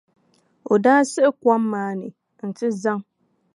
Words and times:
O 0.71 0.73
daa 0.83 1.01
siɣi 1.11 1.29
kom 1.41 1.61
maa 1.71 1.91
ni 1.99 2.07
nti 2.47 2.65
zaŋ. 2.81 2.99